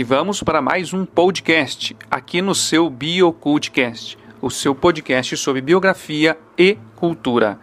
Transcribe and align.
E 0.00 0.02
vamos 0.02 0.42
para 0.42 0.62
mais 0.62 0.94
um 0.94 1.04
podcast 1.04 1.94
aqui 2.10 2.40
no 2.40 2.54
seu 2.54 2.88
BioCultcast, 2.88 4.16
o 4.40 4.48
seu 4.48 4.74
podcast 4.74 5.36
sobre 5.36 5.60
biografia 5.60 6.38
e 6.56 6.78
cultura. 6.96 7.60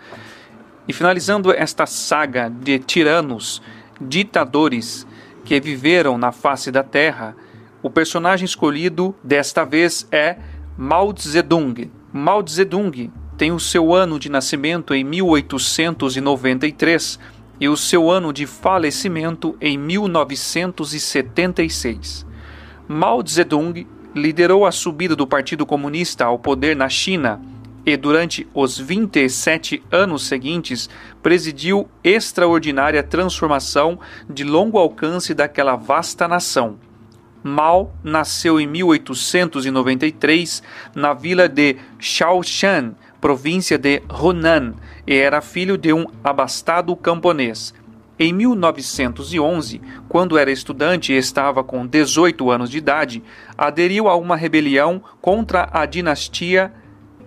E 0.88 0.94
finalizando 0.94 1.52
esta 1.52 1.88
saga 1.88 2.48
de 2.48 2.78
tiranos, 2.78 3.60
ditadores 4.00 5.08
que 5.44 5.60
viveram 5.60 6.16
na 6.16 6.32
face 6.32 6.70
da 6.70 6.84
terra, 6.84 7.36
o 7.82 7.90
personagem 7.90 8.46
escolhido 8.46 9.16
desta 9.24 9.66
vez 9.66 10.08
é 10.12 10.38
Mao 10.78 11.12
Zedong. 11.20 11.90
Mao 12.14 12.48
Zedong 12.48 13.12
tem 13.36 13.52
o 13.52 13.60
seu 13.60 13.96
ano 13.96 14.20
de 14.20 14.30
nascimento 14.30 14.94
em 14.94 15.04
1893 15.04 17.18
e 17.60 17.68
o 17.68 17.76
seu 17.76 18.10
ano 18.10 18.32
de 18.32 18.46
falecimento 18.46 19.58
em 19.60 19.78
1976. 19.78 22.26
Mao 22.88 23.22
Zedong 23.28 23.86
liderou 24.16 24.66
a 24.66 24.72
subida 24.72 25.14
do 25.16 25.28
Partido 25.28 25.66
Comunista 25.66 26.24
ao 26.26 26.40
poder 26.40 26.76
na 26.76 26.90
China 26.90 27.40
e, 27.86 27.96
durante 27.96 28.46
os 28.54 28.78
27 28.78 29.82
anos 29.92 30.28
seguintes, 30.28 30.90
presidiu 31.24 31.88
extraordinária 32.04 33.02
transformação 33.02 33.98
de 34.30 34.44
longo 34.44 34.78
alcance 34.78 35.34
daquela 35.34 35.76
vasta 35.76 36.28
nação. 36.28 36.78
Mao 37.44 37.94
nasceu 38.04 38.60
em 38.60 38.68
1893 38.68 40.62
na 40.94 41.14
vila 41.14 41.48
de 41.48 41.78
Shaoshan, 41.98 42.94
província 43.28 43.78
de 43.78 44.02
Hunan, 44.10 44.74
e 45.06 45.14
era 45.14 45.42
filho 45.42 45.78
de 45.78 45.92
um 45.92 46.06
abastado 46.24 46.96
camponês. 46.96 47.74
Em 48.18 48.32
1911, 48.32 49.82
quando 50.08 50.38
era 50.38 50.50
estudante 50.50 51.12
e 51.12 51.18
estava 51.18 51.62
com 51.62 51.86
18 51.86 52.50
anos 52.50 52.70
de 52.70 52.78
idade, 52.78 53.22
aderiu 53.58 54.08
a 54.08 54.16
uma 54.16 54.38
rebelião 54.38 55.04
contra 55.20 55.68
a 55.74 55.86
dinastia 55.86 56.72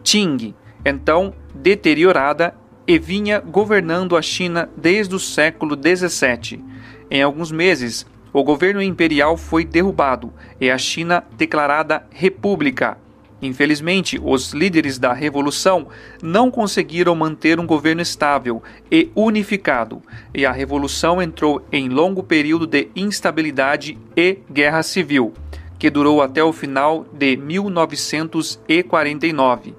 Qing, 0.03 0.55
então 0.87 1.35
deteriorada 1.55 2.55
e 2.87 2.99
vinha 2.99 3.39
governando 3.39 4.17
a 4.17 4.23
China 4.23 4.71
desde 4.75 5.15
o 5.15 5.19
século 5.19 5.77
17. 5.77 6.65
Em 7.11 7.23
alguns 7.23 7.53
meses, 7.53 8.07
o 8.33 8.43
governo 8.43 8.81
imperial 8.81 9.37
foi 9.37 9.67
derrubado 9.67 10.33
e 10.59 10.71
a 10.71 10.79
China 10.79 11.23
declarada 11.37 12.07
república. 12.11 12.97
Infelizmente, 13.43 14.21
os 14.23 14.53
líderes 14.53 14.99
da 14.99 15.15
revolução 15.15 15.89
não 16.23 16.51
conseguiram 16.51 17.15
manter 17.15 17.59
um 17.59 17.67
governo 17.67 18.03
estável 18.03 18.63
e 18.91 19.11
unificado, 19.15 20.03
e 20.35 20.45
a 20.45 20.53
revolução 20.53 21.23
entrou 21.23 21.65
em 21.73 21.89
longo 21.89 22.23
período 22.23 22.67
de 22.67 22.89
instabilidade 22.95 23.97
e 24.17 24.41
guerra 24.53 24.83
civil, 24.83 25.33
que 25.79 25.89
durou 25.89 26.21
até 26.21 26.45
o 26.45 26.53
final 26.53 27.07
de 27.13 27.35
1949. 27.37 29.75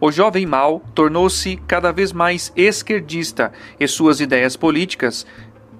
O 0.00 0.10
jovem 0.10 0.44
Mao 0.46 0.82
tornou-se 0.94 1.56
cada 1.68 1.92
vez 1.92 2.12
mais 2.12 2.50
esquerdista 2.56 3.52
e 3.78 3.86
suas 3.86 4.18
ideias 4.18 4.56
políticas 4.56 5.26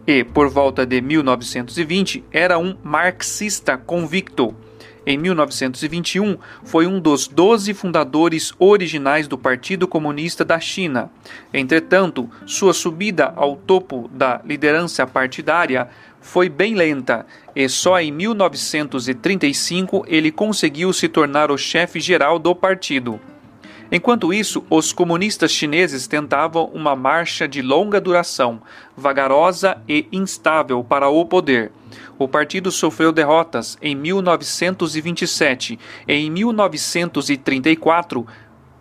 e, 0.07 0.23
por 0.23 0.49
volta 0.49 0.85
de 0.85 1.01
1920, 1.01 2.23
era 2.31 2.59
um 2.59 2.77
marxista 2.85 3.79
convicto. 3.79 4.55
Em 5.07 5.17
1921, 5.17 6.37
foi 6.63 6.87
um 6.87 7.01
dos 7.01 7.27
doze 7.27 7.73
fundadores 7.73 8.53
originais 8.59 9.27
do 9.27 9.39
Partido 9.39 9.89
Comunista 9.89 10.45
da 10.45 10.61
China. 10.61 11.11
Entretanto, 11.53 12.29
sua 12.47 12.75
subida 12.75 13.33
ao 13.35 13.57
topo 13.57 14.11
da 14.13 14.41
liderança 14.45 15.07
partidária 15.07 15.89
foi 16.21 16.51
bem 16.51 16.75
lenta 16.75 17.25
e 17.57 17.69
só 17.69 17.99
em 17.99 18.13
1935 18.13 20.05
ele 20.07 20.31
conseguiu 20.31 20.93
se 20.93 21.09
tornar 21.09 21.51
o 21.51 21.57
chefe 21.57 21.99
geral 21.99 22.39
do 22.39 22.55
partido. 22.55 23.19
Enquanto 23.93 24.33
isso, 24.33 24.65
os 24.71 24.93
comunistas 24.93 25.51
chineses 25.51 26.07
tentavam 26.07 26.67
uma 26.67 26.95
marcha 26.95 27.49
de 27.49 27.61
longa 27.61 28.01
duração, 28.01 28.63
vagarosa 28.97 29.83
e 29.89 30.07
instável 30.13 30.85
para 30.85 31.09
o 31.09 31.27
poder. 31.27 31.73
O 32.17 32.29
partido 32.29 32.71
sofreu 32.71 33.11
derrotas 33.11 33.77
em 33.83 33.97
1927 33.97 35.77
e 36.07 36.13
em 36.13 36.31
1934, 36.31 38.25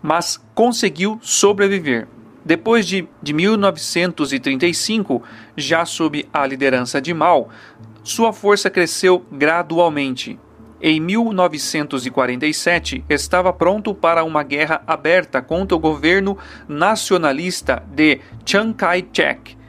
mas 0.02 0.40
conseguiu 0.54 1.18
sobreviver. 1.24 2.08
Depois 2.46 2.86
de, 2.88 3.08
de 3.22 3.34
1935, 3.34 5.24
já 5.58 5.86
sob 5.86 6.28
a 6.32 6.46
liderança 6.46 7.02
de 7.02 7.14
Mao, 7.14 7.50
sua 8.04 8.32
força 8.32 8.70
cresceu 8.70 9.26
gradualmente 9.32 10.40
em 10.82 11.00
1947, 11.00 13.04
estava 13.10 13.52
pronto 13.52 13.94
para 13.94 14.24
uma 14.24 14.44
guerra 14.44 14.82
aberta 14.88 15.42
contra 15.42 15.76
o 15.76 15.80
governo 15.80 16.38
nacionalista 16.68 17.84
de 17.94 18.22
Chiang 18.46 18.74
Kai-shek. 18.74 19.60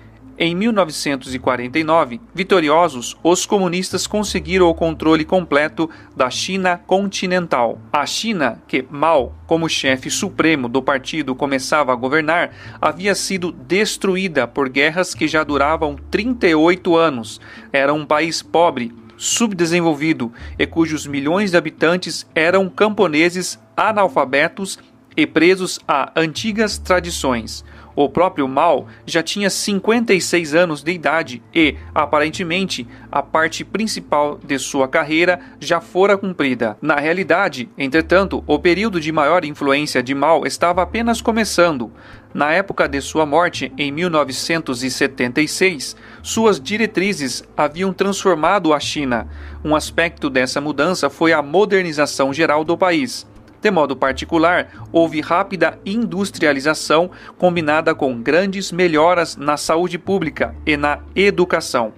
Em 0.43 0.55
1949, 0.55 2.19
vitoriosos, 2.35 3.15
os 3.23 3.45
comunistas 3.45 4.07
conseguiram 4.07 4.71
o 4.71 4.75
controle 4.75 5.23
completo 5.23 5.91
da 6.17 6.31
China 6.31 6.81
continental. 6.87 7.79
A 7.93 8.07
China, 8.07 8.59
que 8.67 8.83
Mao, 8.89 9.35
como 9.47 9.69
chefe 9.69 10.09
supremo 10.09 10.67
do 10.67 10.81
partido, 10.81 11.35
começava 11.35 11.93
a 11.93 11.95
governar, 11.95 12.53
havia 12.81 13.15
sido 13.15 13.53
destruída 13.53 14.49
por 14.49 14.71
guerras 14.71 15.15
que 15.15 15.29
já 15.29 15.45
duravam 15.45 15.95
38 16.11 16.97
anos. 16.97 17.39
Era 17.71 17.93
um 17.93 18.07
país 18.07 18.41
pobre, 18.41 18.95
subdesenvolvido 19.21 20.33
e 20.59 20.67
cujos 20.67 21.07
milhões 21.07 21.51
de 21.51 21.57
habitantes 21.59 22.27
eram 22.35 22.71
camponeses 22.71 23.59
analfabetos 23.77 24.79
e 25.15 25.27
presos 25.27 25.79
a 25.87 26.11
antigas 26.17 26.79
tradições. 26.79 27.63
O 28.03 28.09
próprio 28.09 28.49
Mao 28.49 28.87
já 29.05 29.23
tinha 29.23 29.51
56 29.51 30.55
anos 30.55 30.83
de 30.83 30.91
idade 30.91 31.43
e, 31.55 31.77
aparentemente, 31.95 32.89
a 33.13 33.23
parte 33.23 33.63
principal 33.63 34.41
de 34.43 34.59
sua 34.59 34.89
carreira 34.89 35.39
já 35.61 35.83
fora 35.83 36.17
cumprida. 36.17 36.79
Na 36.81 36.97
realidade, 36.97 37.69
entretanto, 37.77 38.43
o 38.47 38.59
período 38.59 38.99
de 38.99 39.13
maior 39.13 39.45
influência 39.45 40.03
de 40.03 40.15
Mao 40.15 40.47
estava 40.47 40.81
apenas 40.81 41.21
começando. 41.21 41.93
Na 42.33 42.51
época 42.53 42.89
de 42.89 43.03
sua 43.03 43.27
morte, 43.27 43.71
em 43.77 43.93
1976, 43.93 45.95
suas 46.23 46.59
diretrizes 46.59 47.45
haviam 47.55 47.93
transformado 47.93 48.73
a 48.73 48.81
China. 48.81 49.29
Um 49.63 49.77
aspecto 49.77 50.31
dessa 50.31 50.59
mudança 50.59 51.11
foi 51.11 51.35
a 51.35 51.43
modernização 51.43 52.33
geral 52.33 52.65
do 52.65 52.79
país. 52.79 53.29
De 53.61 53.71
modo 53.71 53.95
particular, 53.95 54.69
houve 54.91 55.21
rápida 55.21 55.79
industrialização 55.85 57.11
combinada 57.37 57.95
com 57.95 58.21
grandes 58.21 58.73
melhoras 58.73 59.37
na 59.37 59.57
saúde 59.57 59.99
pública 59.99 60.55
e 60.65 60.77
na 60.77 61.01
educação. 61.15 61.93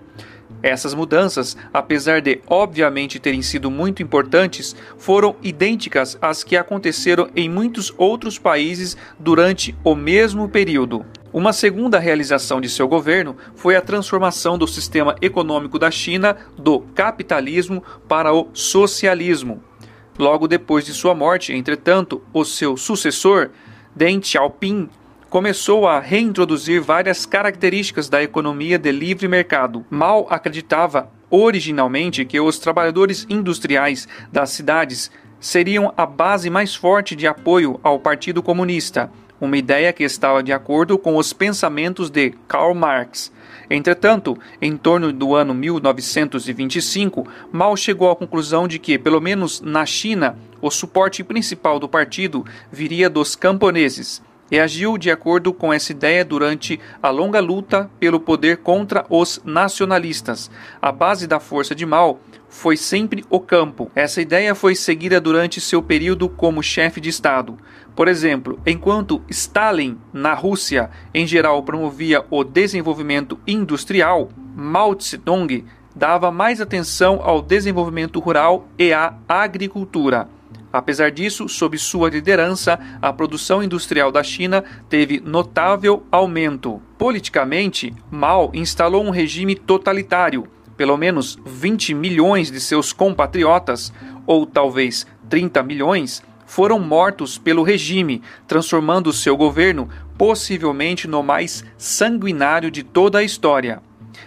Essas 0.63 0.95
mudanças, 0.95 1.57
apesar 1.73 2.21
de 2.21 2.41
obviamente 2.47 3.19
terem 3.19 3.43
sido 3.43 3.69
muito 3.71 4.03
importantes, 4.03 4.77
foram 4.97 5.35
idênticas 5.43 6.17
às 6.23 6.45
que 6.45 6.57
aconteceram 6.57 7.29
em 7.35 7.49
muitos 7.49 7.93
outros 7.99 8.39
países 8.39 8.97
durante 9.19 9.75
o 9.83 9.95
mesmo 9.97 10.49
período. 10.49 11.05
Uma 11.33 11.53
segunda 11.53 11.99
realização 11.99 12.61
de 12.61 12.69
seu 12.69 12.87
governo 12.87 13.37
foi 13.57 13.75
a 13.75 13.81
transformação 13.81 14.57
do 14.57 14.69
sistema 14.69 15.17
econômico 15.21 15.79
da 15.79 15.91
China 15.91 16.37
do 16.57 16.81
capitalismo 16.95 17.83
para 18.07 18.33
o 18.33 18.49
socialismo. 18.53 19.63
Logo 20.19 20.47
depois 20.47 20.85
de 20.85 20.93
sua 20.93 21.15
morte, 21.15 21.53
entretanto, 21.53 22.23
o 22.33 22.45
seu 22.45 22.77
sucessor, 22.77 23.51
Deng 23.97 24.23
Xiaoping, 24.23 24.89
começou 25.31 25.89
a 25.89 25.99
reintroduzir 25.99 26.83
várias 26.83 27.25
características 27.25 28.09
da 28.11 28.23
economia 28.23 28.79
de 28.79 28.93
livre 28.93 29.27
mercado. 29.27 29.85
Mao 29.89 30.27
acreditava 30.29 31.11
originalmente 31.31 32.27
que 32.27 32.39
os 32.39 32.59
trabalhadores 32.59 33.27
industriais 33.31 34.07
das 34.31 34.51
cidades 34.51 35.11
seriam 35.41 35.93
a 35.97 36.05
base 36.05 36.51
mais 36.51 36.75
forte 36.75 37.17
de 37.17 37.27
apoio 37.27 37.81
ao 37.83 37.99
Partido 37.99 38.43
Comunista, 38.43 39.11
uma 39.41 39.57
ideia 39.57 39.93
que 39.93 40.05
estava 40.05 40.43
de 40.43 40.53
acordo 40.53 40.99
com 40.99 41.17
os 41.17 41.33
pensamentos 41.33 42.11
de 42.11 42.35
Karl 42.47 42.75
Marx. 42.75 43.33
Entretanto, 43.71 44.37
em 44.61 44.77
torno 44.77 45.13
do 45.13 45.35
ano 45.35 45.55
1925, 45.55 47.27
Mao 47.51 47.77
chegou 47.77 48.11
à 48.11 48.17
conclusão 48.17 48.69
de 48.69 48.79
que, 48.79 48.99
pelo 48.99 49.21
menos 49.21 49.61
na 49.61 49.87
China, 49.87 50.37
o 50.61 50.71
suporte 50.71 51.25
principal 51.25 51.79
do 51.79 51.89
partido 51.89 52.45
viria 52.71 53.09
dos 53.11 53.35
camponeses 53.35 54.23
e 54.53 54.61
agiu 54.61 54.99
de 54.99 55.11
acordo 55.11 55.51
com 55.51 55.73
essa 55.73 55.93
ideia 55.93 56.23
durante 56.23 56.79
a 57.03 57.09
longa 57.09 57.41
luta 57.41 57.91
pelo 57.99 58.21
poder 58.21 58.59
contra 58.59 59.07
os 59.09 59.41
nacionalistas. 59.47 60.51
A 60.81 60.93
base 60.93 61.27
da 61.27 61.41
força 61.41 61.75
de 61.75 61.87
Mao 61.87 62.21
foi 62.53 62.77
sempre 62.77 63.25
o 63.31 63.41
campo. 63.41 63.91
Essa 63.95 64.21
ideia 64.21 64.55
foi 64.55 64.75
seguida 64.75 65.19
durante 65.19 65.59
seu 65.59 65.83
período 65.83 66.29
como 66.29 66.63
chefe 66.63 67.01
de 67.01 67.09
Estado. 67.09 67.57
Por 67.97 68.07
exemplo, 68.07 68.61
enquanto 68.67 69.23
Stalin, 69.31 69.99
na 70.13 70.35
Rússia, 70.35 70.91
em 71.15 71.27
geral 71.27 71.63
promovia 71.63 72.25
o 72.31 72.45
desenvolvimento 72.45 73.39
industrial, 73.47 74.29
Mao 74.55 74.95
Tse-tung 74.95 75.65
dava 75.97 76.31
mais 76.31 76.61
atenção 76.61 77.21
ao 77.23 77.41
desenvolvimento 77.41 78.21
rural 78.21 78.69
e 78.79 78.93
à 78.93 79.15
agricultura. 79.27 80.29
Apesar 80.71 81.11
disso, 81.11 81.49
sob 81.49 81.77
sua 81.79 82.11
liderança, 82.11 82.79
a 83.01 83.13
produção 83.13 83.63
industrial 83.63 84.13
da 84.13 84.23
China 84.23 84.63
teve 84.91 85.21
notável 85.21 86.05
aumento. 86.13 86.83
Politicamente, 86.99 87.95
Mao 88.11 88.51
instalou 88.55 89.03
um 89.03 89.11
regime 89.11 89.55
totalitário. 89.55 90.47
Pelo 90.77 90.97
menos 90.97 91.39
20 91.45 91.95
milhões 91.95 92.51
de 92.51 92.61
seus 92.61 92.93
compatriotas, 92.93 93.93
ou 94.27 94.47
talvez 94.47 95.07
30 95.29 95.63
milhões, 95.63 96.23
foram 96.47 96.79
mortos 96.79 97.39
pelo 97.39 97.63
regime, 97.63 98.23
transformando 98.47 99.13
seu 99.13 99.37
governo 99.37 99.89
possivelmente 100.19 101.09
no 101.09 101.23
mais 101.23 101.65
sanguinário 101.79 102.71
de 102.71 102.83
toda 102.83 103.19
a 103.19 103.23
história. 103.23 103.81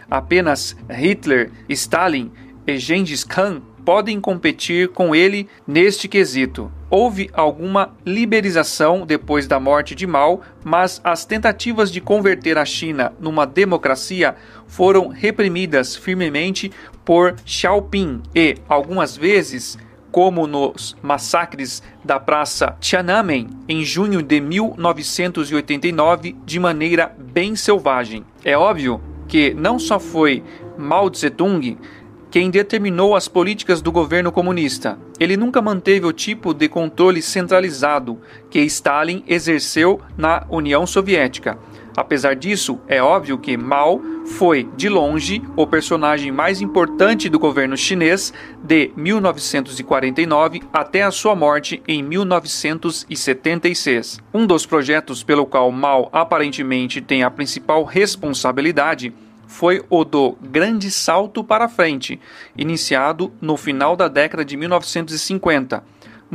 Apenas 0.10 0.76
Hitler, 0.90 1.52
Stalin 1.70 2.32
e 2.66 2.78
Gengis 2.78 3.24
Khan 3.24 3.62
podem 3.86 4.20
competir 4.20 4.90
com 4.90 5.14
ele 5.14 5.48
neste 5.68 6.08
quesito. 6.08 6.72
Houve 6.90 7.30
alguma 7.32 7.94
liberização 8.04 9.06
depois 9.06 9.48
da 9.48 9.60
morte 9.60 9.94
de 9.94 10.08
Mao, 10.08 10.42
mas 10.64 11.00
as 11.04 11.24
tentativas 11.24 11.92
de 11.92 12.02
converter 12.02 12.58
a 12.58 12.66
China 12.66 13.14
numa 13.20 13.46
democracia 13.46 14.36
foram 14.68 15.08
reprimidas 15.08 15.96
firmemente 15.96 16.72
por 17.04 17.36
Xiaoping 17.46 18.22
e, 18.36 18.58
algumas 18.68 19.16
vezes, 19.16 19.78
como 20.12 20.48
nos 20.48 20.96
massacres 21.02 21.84
da 22.04 22.20
Praça 22.20 22.76
Tiananmen 22.80 23.50
em 23.68 23.84
junho 23.84 24.22
de 24.22 24.40
1989, 24.40 26.36
de 26.46 26.60
maneira 26.60 27.14
bem 27.18 27.56
selvagem. 27.56 28.26
É 28.44 28.58
óbvio 28.58 29.02
que 29.28 29.54
não 29.54 29.78
só 29.78 30.00
foi 30.00 30.44
Mao 30.78 31.10
Tse-tung 31.10 31.78
quem 32.32 32.50
determinou 32.50 33.16
as 33.16 33.30
políticas 33.30 33.82
do 33.82 33.94
governo 33.94 34.30
comunista. 34.30 34.98
Ele 35.20 35.38
nunca 35.38 35.62
manteve 35.62 36.06
o 36.06 36.12
tipo 36.12 36.54
de 36.54 36.68
controle 36.68 37.22
centralizado 37.22 38.20
que 38.50 38.60
Stalin 38.60 39.24
exerceu 39.26 40.02
na 40.18 40.46
União 40.50 40.86
Soviética. 40.86 41.58
Apesar 41.96 42.36
disso, 42.36 42.78
é 42.88 43.00
óbvio 43.02 43.38
que 43.38 43.56
Mao 43.56 44.02
foi, 44.26 44.70
de 44.76 44.90
longe, 44.90 45.42
o 45.56 45.66
personagem 45.66 46.30
mais 46.32 46.60
importante 46.62 47.30
do 47.30 47.40
governo 47.40 47.78
chinês 47.78 48.34
de 48.62 48.92
1949 48.98 50.62
até 50.74 51.04
a 51.04 51.12
sua 51.12 51.34
morte 51.36 51.82
em 51.88 52.04
1976. 52.04 54.20
Um 54.34 54.46
dos 54.46 54.66
projetos 54.66 55.24
pelo 55.24 55.46
qual 55.46 55.72
Mao 55.72 56.10
aparentemente 56.12 57.00
tem 57.00 57.24
a 57.24 57.32
principal 57.32 57.84
responsabilidade 57.84 59.14
foi 59.48 59.86
o 59.90 60.04
do 60.04 60.36
Grande 60.42 60.92
Salto 60.92 61.44
para 61.44 61.70
Frente, 61.70 62.20
iniciado 62.58 63.32
no 63.40 63.56
final 63.56 63.96
da 63.96 64.08
década 64.08 64.44
de 64.44 64.58
1950. 64.58 65.84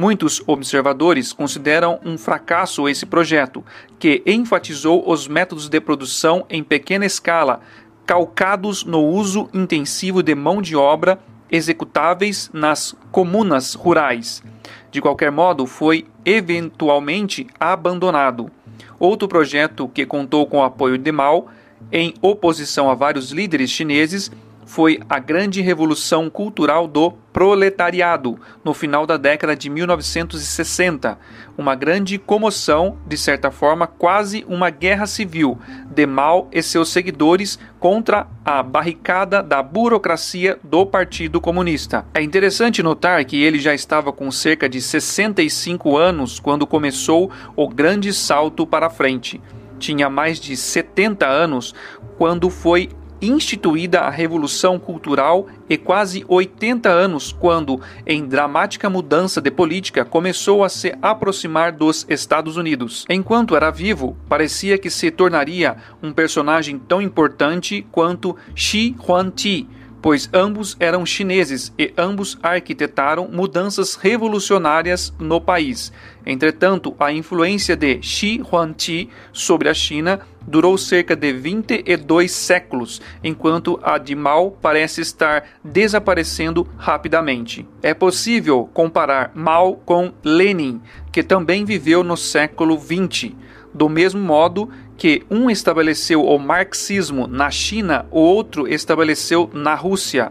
Muitos 0.00 0.43
observadores 0.47 1.31
consideram 1.31 2.00
um 2.02 2.17
fracasso 2.17 2.88
esse 2.88 3.05
projeto, 3.05 3.62
que 3.99 4.23
enfatizou 4.25 5.06
os 5.06 5.29
métodos 5.29 5.69
de 5.69 5.79
produção 5.79 6.47
em 6.49 6.64
pequena 6.64 7.05
escala, 7.05 7.61
calcados 8.06 8.82
no 8.82 9.05
uso 9.05 9.50
intensivo 9.52 10.23
de 10.23 10.35
mão 10.35 10.62
de 10.62 10.75
obra 10.75 11.19
executáveis 11.50 12.49
nas 12.50 12.97
comunas 13.12 13.75
rurais. 13.75 14.43
De 14.91 15.02
qualquer 15.02 15.31
modo, 15.31 15.67
foi 15.67 16.06
eventualmente 16.25 17.46
abandonado. 17.61 18.50
Outro 18.99 19.29
projeto 19.29 19.87
que 19.87 20.06
contou 20.06 20.46
com 20.46 20.61
o 20.61 20.64
apoio 20.64 20.96
de 20.96 21.12
Mao 21.12 21.49
em 21.93 22.14
oposição 22.23 22.91
a 22.91 22.94
vários 22.94 23.32
líderes 23.32 23.69
chineses, 23.69 24.32
foi 24.70 25.00
a 25.08 25.19
grande 25.19 25.61
revolução 25.61 26.31
cultural 26.31 26.87
do 26.87 27.11
proletariado 27.32 28.38
no 28.64 28.72
final 28.72 29.05
da 29.05 29.17
década 29.17 29.56
de 29.56 29.69
1960, 29.69 31.19
uma 31.58 31.75
grande 31.75 32.19
comoção, 32.19 32.96
de 33.05 33.19
certa 33.19 33.50
forma, 33.50 33.88
quase 33.88 34.44
uma 34.49 34.70
guerra 34.70 35.08
civil 35.08 35.58
de 35.90 36.06
Mao 36.06 36.49
e 36.52 36.62
seus 36.62 36.88
seguidores 36.90 37.58
contra 37.81 38.28
a 38.44 38.62
barricada 38.62 39.43
da 39.43 39.61
burocracia 39.61 40.56
do 40.62 40.87
Partido 40.87 41.40
Comunista. 41.40 42.06
É 42.14 42.22
interessante 42.22 42.81
notar 42.81 43.25
que 43.25 43.43
ele 43.43 43.58
já 43.58 43.75
estava 43.75 44.12
com 44.12 44.31
cerca 44.31 44.69
de 44.69 44.81
65 44.81 45.96
anos 45.96 46.38
quando 46.38 46.64
começou 46.64 47.28
o 47.56 47.69
grande 47.69 48.12
salto 48.12 48.64
para 48.64 48.88
frente 48.88 49.40
tinha 49.81 50.11
mais 50.11 50.38
de 50.38 50.55
70 50.56 51.26
anos 51.26 51.75
quando 52.19 52.50
foi 52.50 52.90
instituída 53.20 54.00
a 54.00 54.11
Revolução 54.11 54.78
Cultural 54.78 55.46
e 55.69 55.76
quase 55.76 56.25
80 56.26 56.88
anos 56.88 57.32
quando, 57.32 57.81
em 58.06 58.26
dramática 58.26 58.88
mudança 58.88 59.40
de 59.40 59.50
política, 59.50 60.05
começou 60.05 60.64
a 60.64 60.69
se 60.69 60.94
aproximar 61.02 61.72
dos 61.72 62.06
Estados 62.08 62.56
Unidos. 62.56 63.05
Enquanto 63.08 63.55
era 63.55 63.70
vivo, 63.70 64.17
parecia 64.28 64.78
que 64.78 64.90
se 64.90 65.11
tornaria 65.11 65.76
um 66.02 66.12
personagem 66.12 66.78
tão 66.78 67.00
importante 67.00 67.87
quanto 67.90 68.37
Xi 68.55 68.96
Huangti, 69.06 69.69
pois 70.02 70.29
ambos 70.32 70.76
eram 70.81 71.05
chineses 71.05 71.73
e 71.79 71.93
ambos 71.97 72.38
arquitetaram 72.43 73.29
mudanças 73.29 73.94
revolucionárias 73.94 75.12
no 75.19 75.41
país. 75.41 75.93
Entretanto, 76.25 76.94
a 76.99 77.12
influência 77.12 77.76
de 77.76 78.00
Shi 78.02 78.43
Huangti 78.43 79.08
sobre 79.32 79.69
a 79.69 79.75
China 79.75 80.20
durou 80.47 80.76
cerca 80.76 81.14
de 81.14 81.32
22 81.32 82.31
séculos, 82.31 83.00
enquanto 83.23 83.79
a 83.82 83.99
de 83.99 84.14
Mao 84.14 84.50
parece 84.50 85.00
estar 85.00 85.44
desaparecendo 85.62 86.67
rapidamente. 86.76 87.67
É 87.82 87.94
possível 87.94 88.69
comparar 88.73 89.32
Mao 89.35 89.76
com 89.76 90.12
Lenin, 90.25 90.81
que 91.12 91.23
também 91.23 91.64
viveu 91.64 92.03
no 92.03 92.17
século 92.17 92.79
XX. 92.79 93.32
Do 93.73 93.88
mesmo 93.88 94.20
modo 94.20 94.69
que 95.00 95.23
um 95.31 95.50
estabeleceu 95.50 96.26
o 96.26 96.38
marxismo 96.38 97.26
na 97.26 97.50
China, 97.50 98.05
o 98.11 98.20
outro 98.20 98.69
estabeleceu 98.69 99.49
na 99.50 99.75
Rússia. 99.75 100.31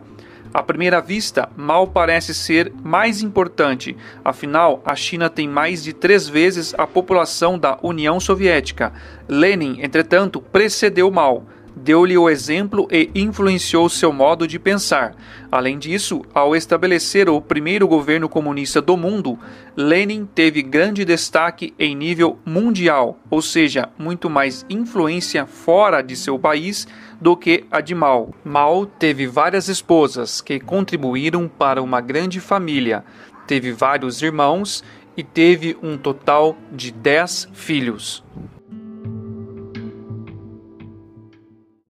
À 0.53 0.61
primeira 0.61 1.01
vista, 1.01 1.49
Mao 1.57 1.87
parece 1.87 2.35
ser 2.35 2.71
mais 2.83 3.23
importante, 3.23 3.97
afinal, 4.23 4.79
a 4.85 4.95
China 4.95 5.27
tem 5.27 5.47
mais 5.47 5.83
de 5.83 5.91
três 5.91 6.29
vezes 6.29 6.75
a 6.77 6.85
população 6.85 7.57
da 7.57 7.79
União 7.81 8.19
Soviética. 8.19 8.93
Lenin, 9.27 9.79
entretanto, 9.81 10.39
precedeu 10.39 11.09
Mao 11.09 11.47
deu-lhe 11.83 12.17
o 12.17 12.29
exemplo 12.29 12.87
e 12.91 13.09
influenciou 13.15 13.89
seu 13.89 14.11
modo 14.11 14.47
de 14.47 14.59
pensar. 14.59 15.15
Além 15.51 15.77
disso, 15.79 16.21
ao 16.33 16.55
estabelecer 16.55 17.29
o 17.29 17.41
primeiro 17.41 17.87
governo 17.87 18.27
comunista 18.27 18.81
do 18.81 18.97
mundo, 18.97 19.39
Lenin 19.75 20.25
teve 20.25 20.61
grande 20.61 21.05
destaque 21.05 21.73
em 21.79 21.95
nível 21.95 22.37
mundial, 22.45 23.17
ou 23.29 23.41
seja, 23.41 23.89
muito 23.97 24.29
mais 24.29 24.65
influência 24.69 25.45
fora 25.45 26.01
de 26.01 26.15
seu 26.15 26.37
país 26.37 26.87
do 27.19 27.35
que 27.35 27.65
a 27.71 27.81
de 27.81 27.95
Mao. 27.95 28.33
Mao 28.43 28.85
teve 28.85 29.25
várias 29.25 29.67
esposas 29.67 30.41
que 30.41 30.59
contribuíram 30.59 31.47
para 31.47 31.81
uma 31.81 32.01
grande 32.01 32.39
família, 32.39 33.03
teve 33.47 33.71
vários 33.71 34.21
irmãos 34.21 34.83
e 35.15 35.23
teve 35.23 35.77
um 35.81 35.97
total 35.97 36.57
de 36.71 36.91
dez 36.91 37.47
filhos. 37.53 38.23